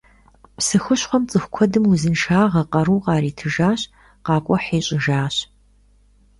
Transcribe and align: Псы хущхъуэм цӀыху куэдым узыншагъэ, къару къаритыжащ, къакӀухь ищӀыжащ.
Псы 0.57 0.77
хущхъуэм 0.83 1.23
цӀыху 1.29 1.51
куэдым 1.53 1.83
узыншагъэ, 1.91 2.61
къару 2.71 3.03
къаритыжащ, 3.05 3.81
къакӀухь 4.25 4.69
ищӀыжащ. 4.77 5.35